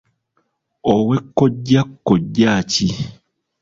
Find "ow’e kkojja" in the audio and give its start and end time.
0.93-1.81